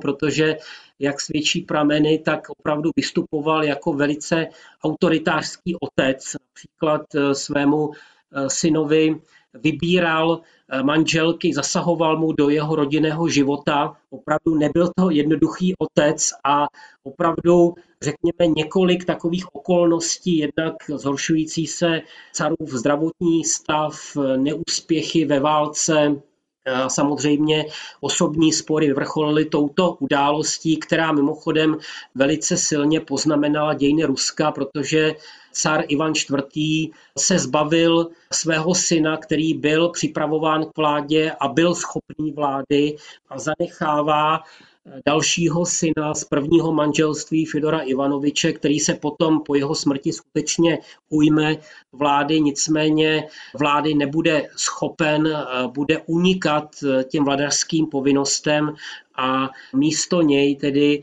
[0.00, 0.56] protože
[0.98, 4.46] jak svědčí prameny, tak opravdu vystupoval jako velice
[4.84, 6.36] autoritářský otec.
[6.48, 9.20] Například eh, svému eh, synovi
[9.54, 13.96] vybíral eh, manželky, zasahoval mu do jeho rodinného života.
[14.10, 16.66] Opravdu nebyl to jednoduchý otec a
[17.02, 26.20] opravdu, řekněme, několik takových okolností, jednak zhoršující se carův zdravotní stav, neúspěchy ve válce,
[26.66, 27.66] a samozřejmě
[28.00, 31.76] osobní spory vrcholily touto událostí, která mimochodem
[32.14, 35.14] velice silně poznamenala dějiny Ruska, protože
[35.52, 36.90] car Ivan IV.
[37.18, 42.96] se zbavil svého syna, který byl připravován k vládě a byl schopný vlády
[43.28, 44.40] a zanechává
[45.06, 50.78] dalšího syna z prvního manželství Fedora Ivanoviče, který se potom po jeho smrti skutečně
[51.08, 51.56] ujme
[51.92, 53.28] vlády, nicméně
[53.58, 55.28] vlády nebude schopen,
[55.66, 56.76] bude unikat
[57.08, 58.74] těm vladařským povinnostem
[59.16, 61.02] a místo něj tedy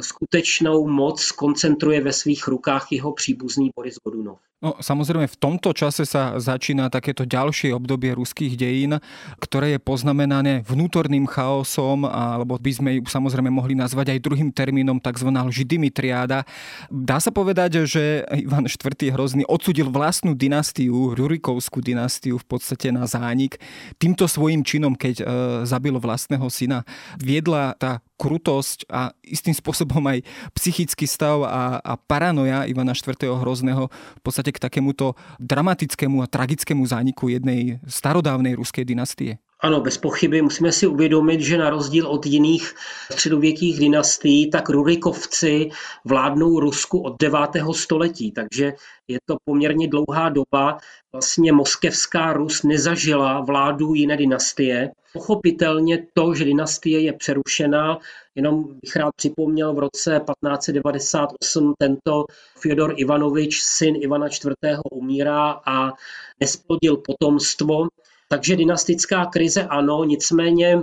[0.00, 4.38] skutečnou moc koncentruje ve svých rukách jeho příbuzný Boris Godunov.
[4.58, 8.98] No, samozrejme, v tomto čase sa začína takéto ďalšie obdobie ruských dejín,
[9.38, 14.98] ktoré je poznamenané vnútorným chaosom, alebo by sme ju samozrejme mohli nazvať aj druhým termínom
[14.98, 15.30] tzv.
[15.30, 16.42] lži Dimitriáda.
[16.90, 19.14] Dá sa povedať, že Ivan IV.
[19.14, 23.62] hrozný odsudil vlastnú dynastiu, Rurikovskú dynastiu v podstate na zánik
[23.94, 25.24] týmto svojim činom, keď e,
[25.70, 26.82] zabil vlastného syna.
[27.22, 30.26] Viedla tá krutosť a istým spôsobom aj
[30.58, 33.14] psychický stav a, a paranoja Ivana IV.
[33.14, 39.38] hrozného v podstate k takémuto dramatickému a tragickému zániku jednej starodávnej ruskej dynastie.
[39.60, 42.74] Ano, bez pochyby musíme si uvědomit, že na rozdíl od jiných
[43.10, 45.70] středověkých dynastií, tak Rurikovci
[46.04, 47.40] vládnou Rusku od 9.
[47.72, 48.72] století, takže
[49.08, 50.78] je to poměrně dlouhá doba.
[51.12, 54.90] Vlastně moskevská Rus nezažila vládu jiné dynastie.
[55.12, 57.98] Pochopitelně to, že dynastie je přerušená,
[58.34, 62.24] jenom bych rád připomněl, v roce 1598 tento
[62.58, 64.78] Fyodor Ivanovič, syn Ivana IV.
[64.92, 65.92] umírá a
[66.40, 67.88] nesplodil potomstvo.
[68.28, 70.78] Takže dynastická krize ano, nicméně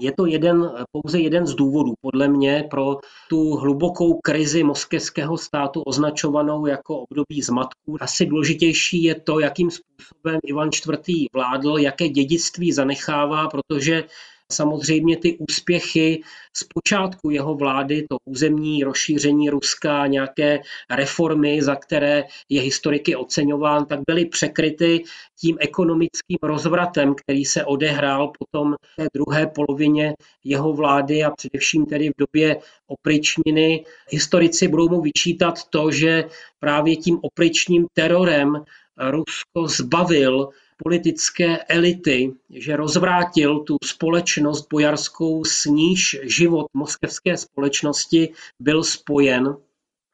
[0.00, 5.82] je to jeden, pouze jeden z důvodů, podle mě, pro tu hlubokou krizi moskevského státu
[5.82, 7.96] označovanou jako období zmatků.
[8.00, 11.28] Asi důležitější je to, jakým způsobem Ivan IV.
[11.32, 14.04] vládl, jaké dědictví zanechává, protože
[14.52, 16.22] Samozřejmě ty úspěchy
[16.56, 23.86] z počátku jeho vlády, to územní rozšíření Ruska, nějaké reformy, za které je historiky oceňován,
[23.86, 25.04] tak byly překryty
[25.40, 32.08] tím ekonomickým rozvratem, který se odehrál potom té druhé polovině jeho vlády a především tedy
[32.08, 33.84] v době opričniny.
[34.08, 36.24] Historici budou mu vyčítat to, že
[36.60, 38.64] právě tím opričním terorem
[39.10, 48.84] Rusko zbavil politické elity, že rozvrátil tu společnost bojarskou, s níž život moskevské společnosti byl
[48.84, 49.56] spojen.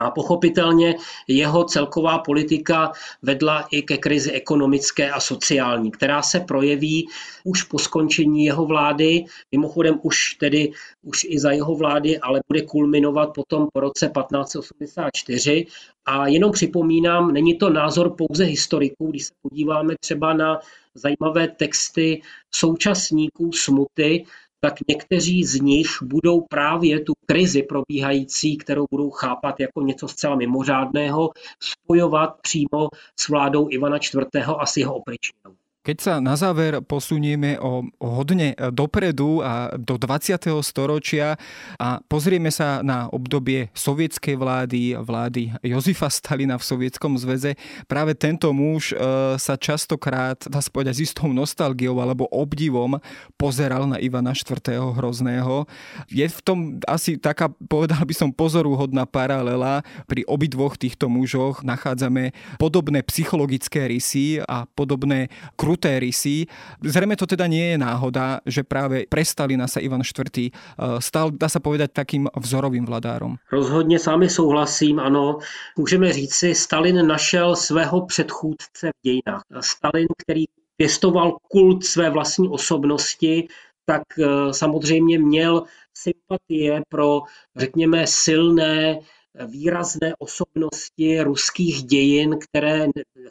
[0.01, 0.95] A pochopitelně
[1.29, 2.93] jeho celková politika
[3.23, 7.09] vedla i ke krizi ekonomické a sociální, která se projeví
[7.45, 10.73] už po skončení jeho vlády, mimochodem už tedy
[11.03, 15.67] už i za jeho vlády, ale bude kulminovat potom po roce 1584.
[16.07, 20.59] A jenom připomínám, není to názor pouze historiků, když se podíváme třeba na
[20.95, 22.23] zajímavé texty
[22.55, 24.25] současníků smuty,
[24.61, 30.37] tak někteří z nich budou právě tu krizi probíhající, kterou budou chápat jako něco zcela
[30.37, 31.31] mimořádného,
[31.63, 32.89] spojovat přímo
[33.21, 34.49] s vládou Ivana IV.
[34.59, 35.58] a s jeho opričinou.
[35.89, 40.37] Keď sa na záver posunieme o, o hodne dopredu a do 20.
[40.61, 41.41] storočia
[41.81, 47.57] a pozrieme sa na obdobie sovietskej vlády, vlády Jozifa Stalina v Sovietskom zväze,
[47.89, 49.01] práve tento muž e,
[49.41, 53.01] sa častokrát, dá sa povedať, s istou nostalgiou alebo obdivom
[53.41, 54.61] pozeral na Ivana IV.
[54.93, 55.65] Hrozného.
[56.13, 59.81] Je v tom asi taká, povedal by som, pozoruhodná paralela.
[60.05, 66.51] Pri obidvoch týchto mužoch nachádzame podobné psychologické rysy a podobné krut kruté rysy.
[66.83, 70.51] Zrejme to teda nie je náhoda, že práve pre Stalina sa Ivan IV.
[70.51, 73.39] Eh, stal, dá sa povedať, takým vzorovým vladárom.
[73.53, 75.39] Rozhodně s vámi souhlasím, ano.
[75.79, 79.43] Můžeme říci, Stalin našel svého předchůdce v dějinách.
[79.61, 80.45] Stalin, který
[80.77, 83.49] pěstoval kult své vlastní osobnosti,
[83.87, 85.63] tak eh, samozřejmě měl
[85.95, 87.23] sympatie pro,
[87.57, 88.99] řekněme, silné
[89.47, 92.87] výrazné osobnosti ruských dějin, které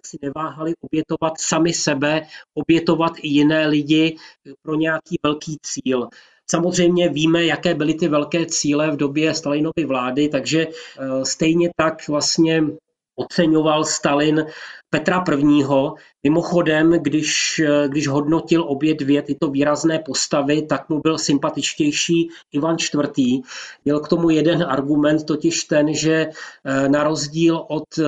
[0.06, 4.18] si neváhali obětovat sami sebe, obětovat i jiné lidi
[4.62, 6.10] pro nějaký velký cíl.
[6.52, 12.08] Samozřejmě víme, jaké byly ty velké cíle v době Stalinovy vlády, takže eh, stejně tak
[12.08, 12.64] vlastně
[13.18, 14.46] oceňoval Stalin
[14.90, 15.64] Petra I.
[16.24, 23.44] Mimochodem, když, když hodnotil obě dvě tyto výrazné postavy, tak mu byl sympatičtější Ivan IV.
[23.86, 26.28] Měl k tomu jeden argument, totiž ten, že
[26.66, 28.04] eh, na rozdíl od eh,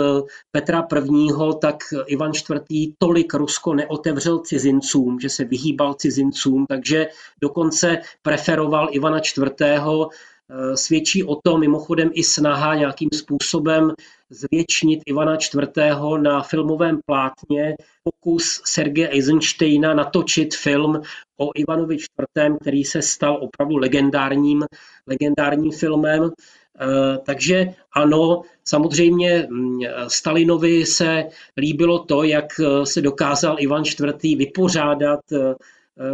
[0.51, 1.27] Petra I.
[1.61, 2.93] tak Ivan IV.
[2.97, 7.07] tolik Rusko neotevřel cizincům, že se vyhýbal cizincům, takže
[7.41, 9.69] dokonce preferoval Ivana IV
[10.51, 13.91] Eh, svědčí o tom mimochodem i snaha nějakým způsobem
[14.29, 15.69] zvětšnit Ivana IV.
[16.21, 21.01] na filmovém plátně, pokus Sergeje Eisensteina natočit film
[21.37, 24.65] o Ivanovi IV., který se stal opravdu legendárním,
[25.07, 26.31] legendárním filmem.
[26.81, 31.25] Eh, takže ano, samozřejmě mm, Stalinovi se
[31.57, 34.37] líbilo to, jak eh, se dokázal Ivan IV.
[34.37, 35.55] vypořádat Eh,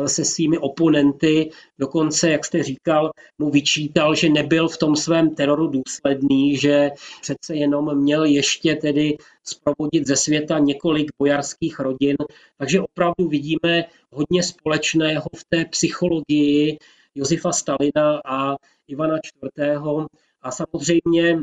[0.06, 1.50] se svými oponenty.
[1.80, 6.90] Dokonce, jak jste říkal, mu vyčítal, že nebyl v tom svém teroru důsledný, že
[7.22, 12.18] přece jenom měl ještě tedy zprovodit ze světa několik bojarských rodin.
[12.58, 16.78] Takže opravdu vidíme hodně společného v té psychologii
[17.16, 18.56] Josefa Stalina a
[18.88, 20.08] Ivana IV.
[20.42, 21.40] A samozřejmě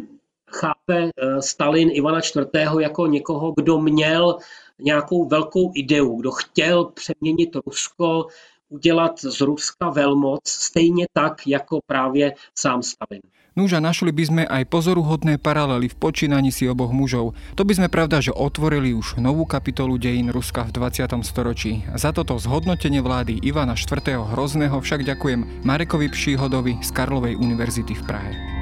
[0.52, 2.46] chápe eh, Stalin Ivana IV.
[2.78, 4.38] jako někoho, kdo měl
[4.78, 8.26] nějakou velkou ideu, kdo chtěl přeměnit Rusko,
[8.68, 13.22] udělat z Ruska velmoc, stejně tak, jako právě sám Stalin.
[13.52, 17.36] Nuž a našli by sme aj pozoruhodné paralely v počínaní si oboch mužov.
[17.52, 21.04] To by sme pravda, že otvorili už novú kapitolu dejín Ruska v 20.
[21.20, 21.84] storočí.
[21.92, 24.24] Za toto zhodnotenie vlády Ivana IV.
[24.32, 28.61] Hrozného však ďakujem Marekovi Pšíhodovi z Karlovej univerzity v Prahe.